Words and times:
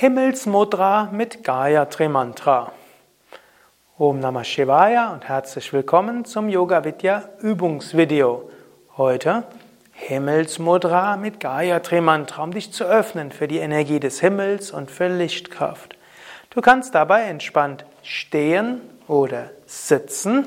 Himmelsmudra 0.00 1.08
mit 1.10 1.42
Gayatri 1.42 2.08
Mantra. 2.08 2.70
Om 3.98 4.20
Namah 4.20 4.44
Shivaya 4.44 5.12
und 5.12 5.26
herzlich 5.26 5.72
willkommen 5.72 6.24
zum 6.24 6.48
Yoga 6.48 6.84
Vidya 6.84 7.28
Übungsvideo. 7.40 8.48
Heute 8.96 9.42
Himmelsmudra 9.94 11.16
mit 11.16 11.40
Gayatri 11.40 12.00
Mantra, 12.00 12.44
um 12.44 12.52
dich 12.52 12.72
zu 12.72 12.84
öffnen 12.84 13.32
für 13.32 13.48
die 13.48 13.58
Energie 13.58 13.98
des 13.98 14.20
Himmels 14.20 14.70
und 14.70 14.88
für 14.88 15.08
Lichtkraft. 15.08 15.96
Du 16.50 16.60
kannst 16.60 16.94
dabei 16.94 17.22
entspannt 17.22 17.84
stehen 18.04 18.80
oder 19.08 19.50
sitzen. 19.66 20.46